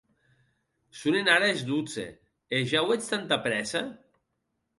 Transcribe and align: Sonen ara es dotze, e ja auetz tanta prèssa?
Sonen 1.01 1.27
ara 1.35 1.49
es 1.55 1.61
dotze, 1.69 2.07
e 2.57 2.63
ja 2.73 2.79
auetz 2.83 3.05
tanta 3.11 3.37
prèssa? 3.45 3.81